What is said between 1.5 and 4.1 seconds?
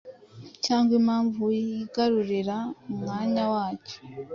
yigarurira umwanya wacyo